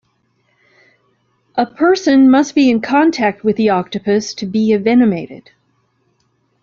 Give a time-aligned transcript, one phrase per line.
[1.53, 5.49] A person must be in contact with the octopus to be envenomated.